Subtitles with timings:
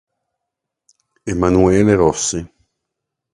[1.29, 2.41] Emanuele Rossi